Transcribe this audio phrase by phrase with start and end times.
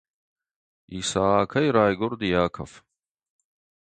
[0.99, 2.71] Исаакӕй райгуырд Иаков;